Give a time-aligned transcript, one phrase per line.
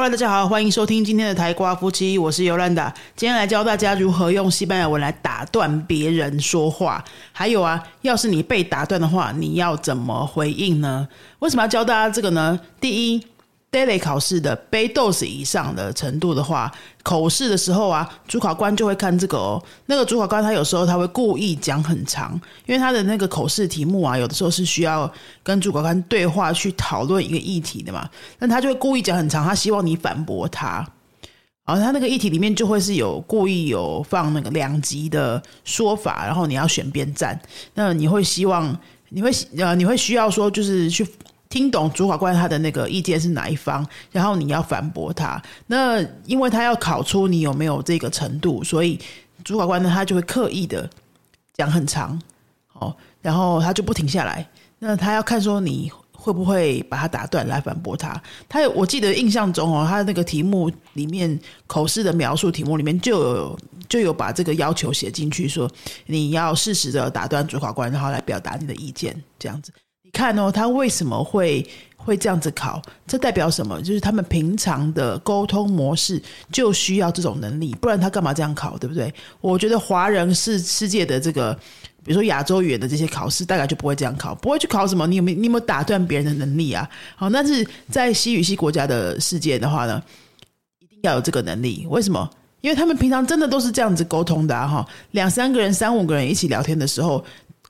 [0.00, 2.94] Hello，大家好，欢迎收听今天的台瓜夫妻，我是尤兰达。
[3.16, 7.04] 今天来教大家如何用西班牙文来打断别人说话。
[7.32, 11.08] 还有啊，要是你被打断的话，你要怎么回应呢？
[11.40, 12.60] 为什么要教大家这个呢？
[12.80, 13.26] 第一。
[13.70, 16.72] Daily 考试的 b 豆 s 以上的程度的话，
[17.02, 19.62] 口试的时候啊，主考官就会看这个哦。
[19.86, 22.32] 那个主考官他有时候他会故意讲很长，
[22.64, 25.10] 因为他的那个口试题目啊，有的时候是需要
[25.42, 28.08] 跟主考官对话去讨论一个议题的嘛。
[28.38, 30.86] 那他就会故意讲很长，他希望你反驳他。
[31.66, 37.38] 然后他那个议题里面就会是有故意有放那个两极的说法，然后你要选边站。
[37.74, 38.74] 那你会希望
[39.10, 41.06] 你会呃你会需要说就是去。
[41.48, 45.40] 听懂主考官他的那个意见是哪一方，然后你要反驳他。
[45.66, 48.98] 那因为他要考出你有没有这个程度，所以
[49.44, 50.88] 主考官呢他就会刻意的
[51.54, 52.20] 讲很长，
[52.74, 54.46] 哦，然后他就不停下来。
[54.78, 58.20] 那他要看说你会不会把他打断来反驳他。
[58.48, 63.58] 他有我记得印象中哦，他的那个题目里面口试的描述题目里面就有
[63.88, 65.70] 就有把这个要求写进去，说
[66.06, 69.72] 你要适时的打断主考官，然后来表达你的意见，这样子。
[70.18, 71.64] 看哦，他为什么会
[71.96, 72.82] 会这样子考？
[73.06, 73.80] 这代表什么？
[73.82, 76.20] 就是他们平常的沟通模式
[76.50, 78.76] 就需要这种能力，不然他干嘛这样考？
[78.76, 79.14] 对不对？
[79.40, 81.54] 我觉得华人是世界的这个，
[82.02, 86.88] 比如说亚洲语言的这些考试，大概就不会这样考，不会去考什么你有没有你有没有打断别人的能力啊？
[87.14, 90.02] 好，但是在西语系国家的世界的话呢，
[90.80, 91.86] 一定要有这个能力。
[91.88, 92.28] 为什么？
[92.60, 97.24] 因为他们平常真的都是这样子沟通的哈，两三个人、三五个人一起聊天的时候。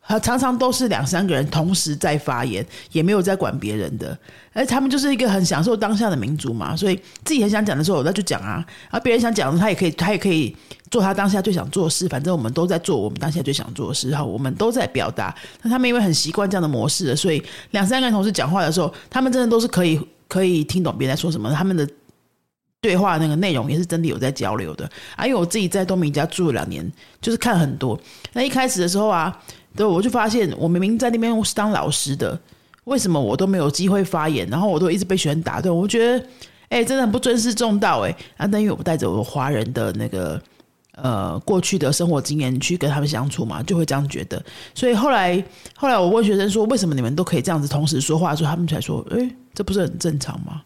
[0.08, 4.18] 他常常都是两三个人同时在发言，也没有在管别人的，
[4.54, 10.56] 而他们就是一个很享受当下的民族嘛，所以自己很想讲的时候，那就讲啊，而别人想讲，他也可以，他也可以
[10.90, 15.34] 做他当下最想做的事，反正我们都在做我们当下最想做的事，然后我们都在表达。
[15.60, 21.86] 那他们因为很习惯这样的模式，所以两三个人同时讲话的时候，他们真的都是可以可以听懂别人在说什么，他们的
[22.80, 24.88] 对话那个内容也是真的有在交流的。
[25.16, 26.90] 啊，因为我自己在东明家住了两年，
[27.20, 28.00] 就是看很多。
[28.32, 29.38] 那一开始的时候啊。
[29.76, 32.38] 对，我就发现，我明明在那边是当老师的，
[32.84, 34.48] 为什么我都没有机会发言？
[34.48, 35.74] 然后我都一直被学生打断。
[35.74, 36.26] 我觉得，
[36.70, 38.10] 哎，真的很不尊师重道，哎。
[38.36, 40.40] 啊，但因为我带着我华人的那个
[40.94, 44.42] 呃过去的生活经验去跟他们相处嘛，就会这样觉得。
[44.74, 45.42] 所以后来，
[45.76, 48.34] 后来我问学生说，为什么你们都可以这样子同时说话？
[48.34, 50.62] 说他们才说，哎，这不是很正常吗？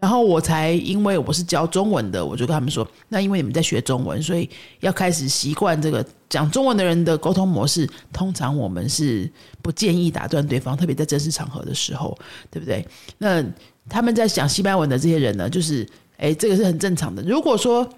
[0.00, 4.48] 然后我才因为我是教中文的，我就跟他们说，那因为你们在学中文，所以
[4.78, 7.88] 要开始习惯这个讲中文的人的沟通模式。
[8.12, 9.28] 通常我们是
[9.60, 12.16] 不建议打断对方，特别在正式场合的时候，
[12.48, 12.86] 对不对？
[13.18, 13.44] 那
[13.88, 15.84] 他们在讲西班牙文的这些人呢，就是
[16.16, 17.20] 哎，这个是很正常的。
[17.24, 17.88] 如果说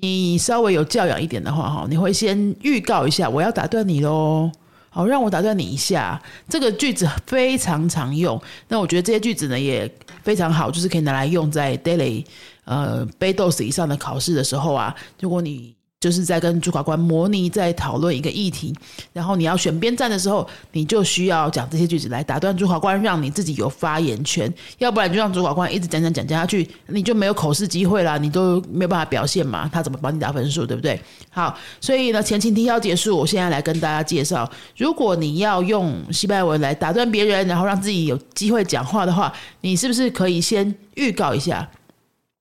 [0.00, 4.50] 你稍微有教养一点的话，哈，你会先预告一下，我要打断你喽。
[4.94, 6.22] 好，让我打断你一下。
[6.48, 12.24] 这个句子非常常用，那我觉得这些句子呢也非常好，就是可以拿来用在 daily
[12.64, 14.94] 呃 b a d o s 以上的考试的时候啊。
[15.18, 18.74] 如果你就是在跟主考官模拟，在讨论一个议题，
[19.14, 24.52] 然后你要选边站的时候，你就需要讲这些句子来打断主考官，让你自己有发言权。
[24.76, 31.00] 要不然就让主考官一直讲讲讲讲下去，你就没有口试机会啦，你都没有办法表现嘛，他怎么帮你打分数，对不对？
[31.30, 39.32] 好，所以呢，前情提要结束，我现在来跟大家介绍，如果你要用西班牙文来打断别人，然后让自己有机会讲话的话，
[39.62, 41.66] 你是不是可以先预告一下？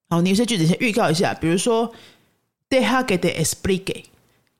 [0.09, 1.89] 好，你有些句子先预告一下，比如说。
[2.73, 4.05] Deja que te explique.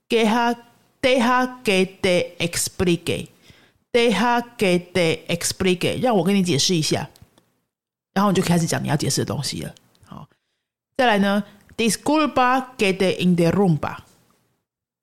[0.07, 0.56] Deja,
[1.01, 3.29] deja que te explique.
[3.91, 6.00] Deja que te explique.
[6.00, 7.09] 让我跟你解释一下，
[8.13, 9.74] 然后你就开始讲你要解释的东西了。
[10.06, 10.29] 好，
[10.96, 11.44] 再来呢
[11.75, 13.97] ，Disculpa que te interrumpa.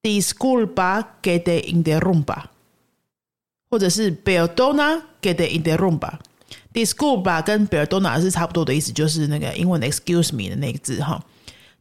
[0.04, 2.44] Disculpa que te interrumpa.
[3.68, 6.20] 或者是 Perdona que te interrumpa.
[6.72, 11.20] Disculpa 跟 Perdona 是差不多的意思，就是那个英文 Excuse me 的那个字哈。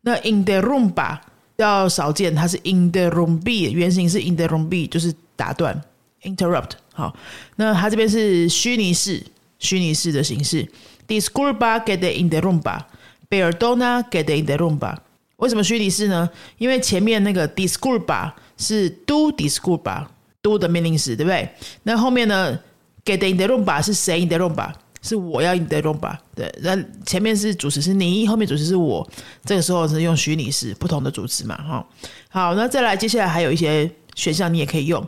[0.01, 1.21] 那 in the room 吧，
[1.57, 5.79] 要少见，它是 in the room b，原型是 in the room b，就是打断
[6.23, 6.71] interrupt。
[6.93, 7.15] 好，
[7.55, 9.23] 那它这边是虚拟式，
[9.59, 10.67] 虚拟式的形式。
[11.07, 12.87] Disculpa get in the room 吧
[13.29, 15.01] ，Perdona get in the room 吧。
[15.37, 16.29] 为什么虚拟式呢？
[16.57, 21.49] 因为前面那个 disculpa 是 do disculpa，do 的命令式，对不对？
[21.83, 22.59] 那后面呢
[23.05, 24.75] ，get in the room 吧是 say in the room 吧。
[25.01, 26.19] 是我要 interrupt 吧？
[26.35, 29.07] 对，那前面是主持是你，后面主持是我，
[29.45, 31.55] 这个时候是用虚拟式不同的主持嘛？
[31.57, 31.85] 哈，
[32.29, 35.05] 好，那再来，接下来还有一些选项，你也可以用。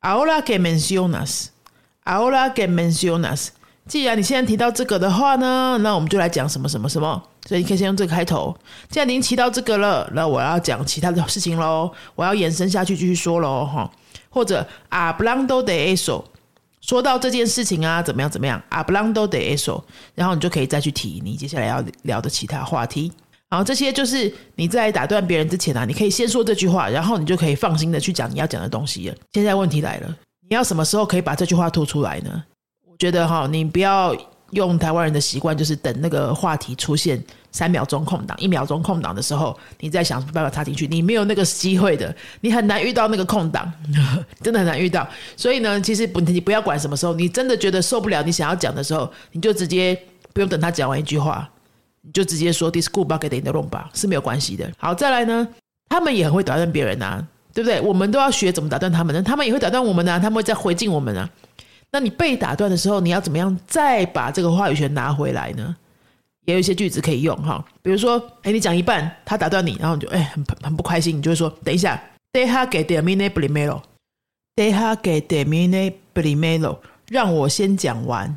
[0.00, 3.48] Ahora que mencionas，Ahora que mencionas，
[3.86, 7.22] 既然你现在提到这个的话呢，那我们就来讲什么什么什么。
[7.48, 8.56] 所以你可以先用这个开头。
[8.88, 13.90] 既然您提到这个了，那我要讲其他的事情喽，我要延伸下去继续说喽，哈。
[14.30, 16.24] 或者，Ablando de eso。
[16.82, 19.82] 说到这件事情啊，怎么样怎么样啊，Hablando de eso，
[20.14, 23.10] 然后你就可以再去提你接下来要聊的其他话题。
[23.48, 29.14] 然后这些就是你在打断别人之前啊，你可以先说这句话，然后你就可以放心的去讲你要讲的东西了。
[29.32, 30.16] 现在问题来了，
[30.48, 32.42] 你要什么时候可以把这句话吐出来呢？
[32.86, 34.16] 我觉得哈，你不要
[34.50, 40.86] 用台湾人的习惯，就是等那个话题出现三秒钟空档、一秒钟空档的时候，你再想办法插进去。
[40.88, 43.70] 你没有那个机会的，你很难遇到那个空档，
[44.42, 45.06] 真的很难遇到。
[45.36, 49.96] 所以呢，其实不，你不要管什么时候，你真的觉得受不了，你想要讲的时候，你就直接
[50.32, 51.48] 不用等他讲完一句话。
[52.04, 54.68] 你就直接说 “disco bucket in the room” 吧，是没有关系的。
[54.76, 55.46] 好，再来呢，
[55.88, 57.80] 他们也很会打断别人呐，对不对？
[57.80, 59.22] 我们都要学怎么打断他们呢？
[59.22, 61.30] 他们也会打断我们呢，他们会再回敬我们啊。
[61.92, 65.76] 那你被打断的时候，你要怎么样再把这个话语权拿回来呢？
[66.44, 72.02] 也有一些句子可以用哈，比如说，哎，你讲一半，他打断你，然后你就哎很很不开心，你就会说：“等一下
[72.32, 76.78] ，deja que termine primero，deja que termine primero，
[77.08, 78.36] 让我先讲完。”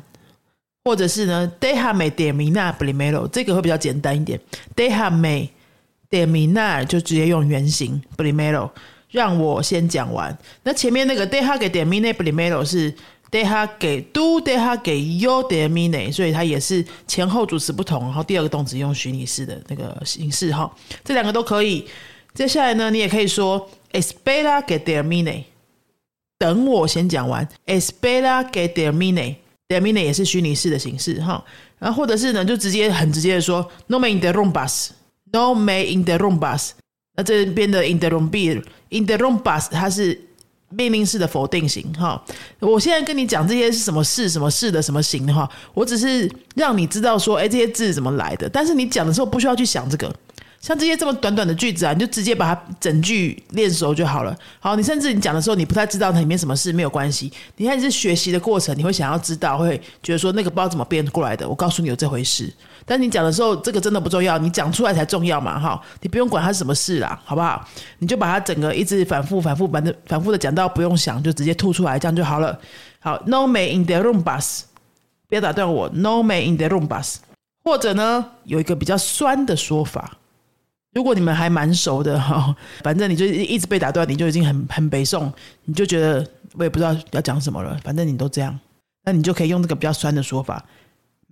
[0.84, 4.40] 或者是呢，deja me terminar primero，这个会比较简单一点。
[4.76, 5.48] deja me
[6.08, 8.70] de mina 就直接用原形 primero，
[9.10, 10.38] 让我先讲完。
[10.62, 12.94] 那前面那个 deja que termine primero 是
[13.30, 20.70] deja que tú deja que yo termine，所以它也是前后主词不同，然后第二个动词用虚拟式的那个形式哈，
[21.04, 21.86] 这两个都可以。
[22.34, 25.44] 接下来呢，你也可以说 espera que termine，
[26.38, 27.48] 等我先讲完。
[27.66, 29.36] espera que termine。
[29.68, 31.44] Termine 也是虚拟式的形式哈，
[31.80, 36.70] 然后或者是呢，就直接很直接的说，No me interrumpas，No me interrumpas。
[37.16, 40.25] 那这边的 interrumpir，interrumpas 它是
[40.70, 42.22] 命令式的否定型哈。
[42.60, 48.48] 我现在跟你讲这些是什么事、什么事的什么型的哈，我只是让你知道说，哎，这些字怎么来的。
[48.48, 50.14] 但是你讲的时候不需要去想这个。
[50.58, 54.36] 像这些这么短短的句子啊，你就直接把它整句练熟就好了。
[54.58, 57.30] 好，你甚至你讲的时候，你不太知道它里面什么事，没有关系。
[57.56, 61.48] 你看你是学习的过程，你会想要知道，会觉得说那个不知道怎么编过来的。
[61.48, 62.52] 我告诉你有这回事，
[62.88, 65.82] 但你讲的时候，这个真的不重要，你讲出来才重要嘛，哈！
[66.00, 67.66] 你不用管它是什么事啦，好不好？
[67.98, 72.56] 你就把它整个一直反复、反复、反正反复的讲到不用想，就直接吐出来，这样就好了。
[73.00, 74.62] 好，No me in the room bus，
[75.28, 75.88] 不要打断我。
[75.88, 77.16] No me in the room bus，
[77.64, 80.16] 或者呢，有一个比较酸的说法。
[80.94, 85.30] 如果你们还蛮熟的哈，反正你就一直被打断，你就已经很很北宋，
[85.64, 86.24] 你就觉得
[86.54, 88.56] 我也不知道要讲什么了，反正你都这样，
[89.04, 90.64] 那你就可以用这个比较酸的说法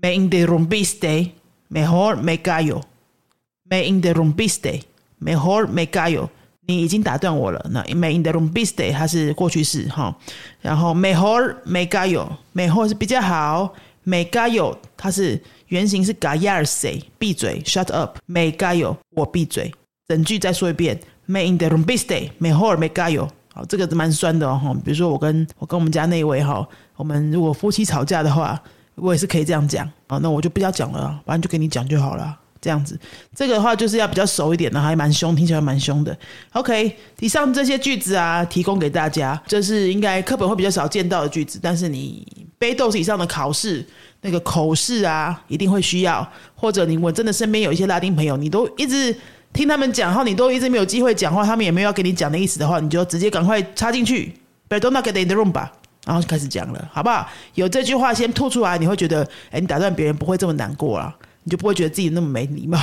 [0.02, 1.30] ，me in the room be stay
[1.70, 4.82] mejor me callo，me in the room be stay
[5.20, 6.28] mejor me callo，
[6.66, 10.14] 你已经打断我了，那 me in the room be stay 它是过去式哈，
[10.60, 15.40] 然后 mejor me callo，mejor 是比较好，me callo 它是。
[15.68, 18.18] 原型是 g a y a r s a y 闭嘴，shut up。
[18.26, 19.74] Me gallo，我闭嘴。
[20.06, 22.30] 整句再说一遍，Me in the room stay。
[22.38, 23.28] Mejor me gallo。
[23.52, 24.76] 好，这个蛮酸的哦。
[24.84, 26.64] 比如说我跟我跟我们家那位哈，
[26.94, 28.62] 我们如果夫妻吵架的话，
[28.96, 30.18] 我也是可以这样讲啊。
[30.18, 32.38] 那我就不要讲了，反正就跟你讲就好了。
[32.60, 32.98] 这样子，
[33.36, 36.16] 这个的话就是要比较熟一点的，还蛮凶，听起来蛮凶的。
[36.52, 42.26] OK，以上这些句子啊，提供给大家，这是应该课本会比较少见到的句子，但是你
[42.58, 43.84] 背豆子以上的考试。
[44.26, 49.14] 那个口试啊，一定会需要，或者你我真的身边有一些拉丁朋友，你都一直
[49.52, 54.32] 听他们讲，然后你都一直没有机会讲话，他们也没有要跟你讲的意思的话，你就直接赶快插进去
[54.66, 55.70] ，Perdona que te room 吧，
[56.04, 57.26] 然后就开始讲了，好不好？
[57.54, 62.78] 有这句话先吐出来，你会觉得，哎，你打断别人不会这么难过啦，你就不会觉得自己那么没礼貌。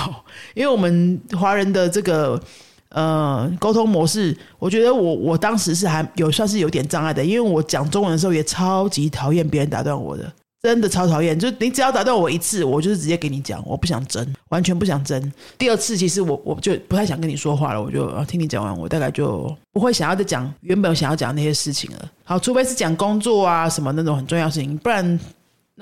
[0.55, 2.41] 因为我们华人的这个
[2.89, 10.33] 呃沟通模式，我觉得我我当时是还有算是有点障碍的，因为我讲中文的时候也超级讨厌别人打断我的。
[10.63, 15.31] 真的超讨厌，就你只要打断我一次，我就是直接给你讲，我不想争，完全不想争。
[15.57, 22.11] 第二次其实我我就不太想跟你说话了，我就听你讲完，我大概就不会想要再讲原本想要讲那些事情了。
[22.23, 25.19] 好，除非是讲工作啊什么那种很重要事情，不然。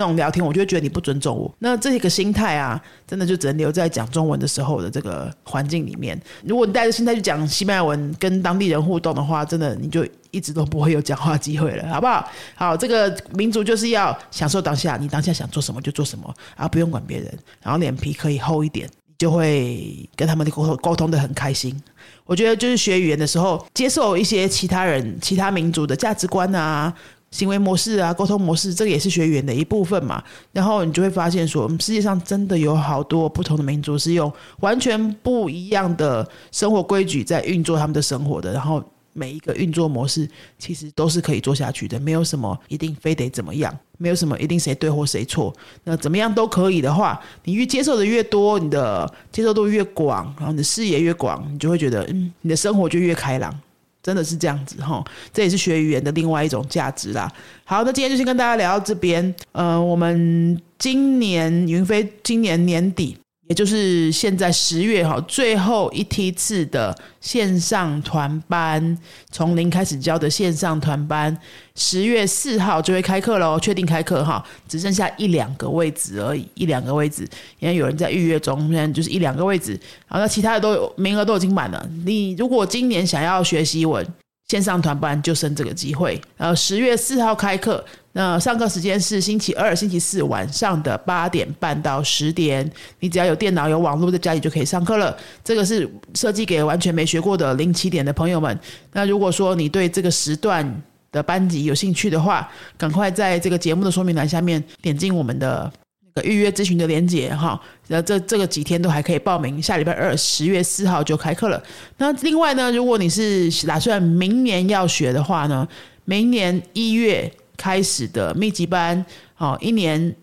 [0.00, 1.54] 那种聊天，我就会觉得你不尊重我。
[1.58, 6.18] 那这个心态啊，真的就只能留在讲中文的时候的这个环境里面。
[6.42, 12.26] 如果你带着心态去讲西班牙文，跟当地人互动的话，真的你就一直都不会有讲话机会了，好不好？
[12.54, 18.88] 好，这个民族就是要享受当下，你当下想做什么就做什么，然后不用管别人，然后脸皮可以厚一点，
[19.18, 21.78] 就会跟他们的沟通沟通的很开心。
[22.24, 26.90] 我觉得就是学语言的时候，接受一些其他人、其他民族的价值观啊。
[27.30, 30.22] 行为模式啊，沟通模式，这个也是学语言的一部分嘛。
[30.52, 38.52] 然后你就会发现，说世界上真的有好多不同的民族是用完全不一样的生活规矩在运作他们的生活的。
[38.52, 38.82] 然后
[39.12, 45.54] 每一个运作模式其实都是可以做下去的，没有什么一定非得怎么样，没有什么一定谁对或谁错。
[45.84, 53.56] 那怎么样都可以的话，你越接受的越多，你的接受度越广，然后你的视野越广，你就会觉得，嗯，你的生活就越开朗。
[54.02, 57.30] 真的是这样子哈，这也是学语言的另外一种价值啦。
[57.64, 59.34] 好，那今天就先跟大家聊到这边。
[59.52, 63.16] 呃，我们今年云飞今年年底。
[63.50, 68.96] 也就是现在十月哈，最后一梯次的线上团班，
[69.32, 71.36] 从零开始教的线上团班，
[71.74, 77.28] 十月四号就会开课喽，确定开课哈，只剩下一两个位置而已，一两个位置，
[77.58, 79.76] 因为有人在预约中，现在就是一两个位置，
[80.06, 81.90] 好，那其他的都有名额都已经满了。
[82.04, 84.06] 你如果今年想要学习文
[84.50, 87.84] 线上团班，就剩这个机会，呃十月四号开课。
[88.14, 95.16] 那上课时间是星期二、星期四晚上的八点半到十点，你只要有电脑、有网络，在家里就可以上课了。
[95.44, 98.58] 这个是设计给完全没学过的零起点的朋友们。
[98.92, 105.72] 那如果说你对这个时段的班级有兴趣的话，赶快在这个节目的说明栏下面点进我们的
[106.14, 107.60] 那个预约咨询的链接哈。
[107.88, 111.62] 那这这个几天都还可以报名，下礼拜二十月四号就开课了。
[111.98, 115.66] 那另外呢，如果你是打算明年要学的话呢，
[116.04, 117.32] 明年一月。
[117.60, 120.16] 开始的密集班，好，一年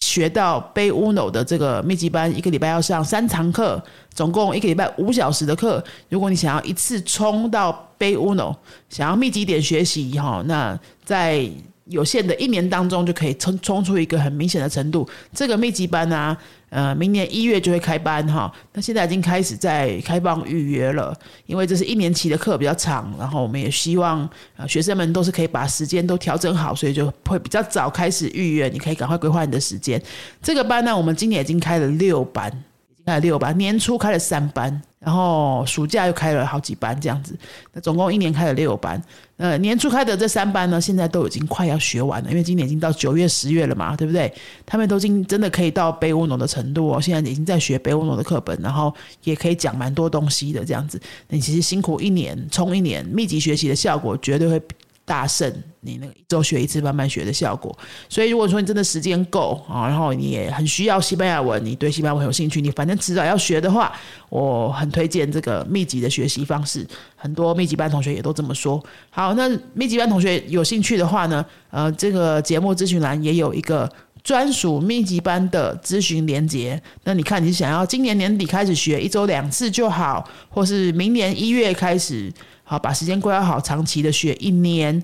[0.00, 3.80] 学到背 uno 的这个密集班，一个礼拜要上三堂课，
[4.12, 5.80] 总共一个礼拜五小时的课。
[6.08, 8.52] 如果你想要一次冲到背 uno，
[8.88, 11.48] 想要密集点学习，哈，那在。
[11.86, 15.08] 有限的一年当中，就可以冲冲出一个很明显的程度。
[15.34, 16.36] 这个密集班呢，
[16.70, 18.52] 呃，明年一月就会开班哈。
[18.72, 21.12] 那现在已经开始在开放预约了，
[21.46, 28.68] 因为这是一年期的课比较长，然后我们也希望呃学生们都是可以把时间都调整好，所以就会比较早开始预约。
[28.68, 30.00] 你可以赶快规划你的时间。
[30.40, 34.80] 这个班呢，我们今年已经开了六班，已经开了六班，年初开了三班。
[35.04, 37.36] 然后暑假又开了好几班这样子，
[37.72, 39.02] 那总共一年开了六班。
[39.36, 44.32] 呃，年初开的这三班呢，现在都已经快要学完了，因为今年已经到九月、十月了嘛，对不对？
[44.64, 48.94] 他们都已经真的可以到背乌龙的程度哦，现在已经在学背乌龙的课本，然后
[49.24, 51.00] 也可以讲蛮多东西的这样子。
[51.28, 54.62] 你其实辛苦一年，冲一年，密集学习的效果绝对会。
[55.04, 57.76] 大胜你那个一周学一次慢慢学的效果，
[58.08, 63.92] 所以如果说你真的时间够啊，然后你也很需要西班牙文，你对西班牙文有兴趣，你反正迟早要学的话，
[64.28, 66.86] 我很推荐这个密集的学习方式。
[67.16, 68.82] 很多密集班同学也都这么说。
[69.10, 73.90] 好，那密集班同学有兴趣的话呢，呃，这个节目咨询栏也有一个
[74.24, 76.80] 专属密集班的咨询连接。
[77.04, 82.32] 那你看，你想要今年年底开始学，一周两次就好，或是明年一月开始。
[82.64, 85.02] 好，把时间规划好，长期的学一年，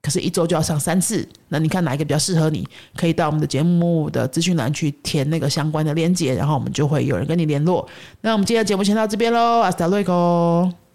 [0.00, 1.28] 可是一周就要上三次。
[1.48, 2.66] 那你看哪一个比较适合你？
[2.96, 7.86] 可以到我们的节目的资讯栏去填那个相关的链接，然后我们就会有人跟你联络。
[8.22, 10.85] 那我们今天的节目先到这边喽，阿斯达瑞克。